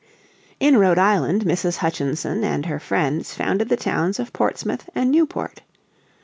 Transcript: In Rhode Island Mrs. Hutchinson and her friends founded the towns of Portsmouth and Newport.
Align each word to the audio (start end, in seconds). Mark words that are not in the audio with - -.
In 0.59 0.77
Rhode 0.77 0.97
Island 0.97 1.43
Mrs. 1.45 1.77
Hutchinson 1.77 2.43
and 2.43 2.65
her 2.65 2.79
friends 2.79 3.35
founded 3.35 3.69
the 3.69 3.77
towns 3.77 4.19
of 4.19 4.33
Portsmouth 4.33 4.89
and 4.95 5.11
Newport. 5.11 5.61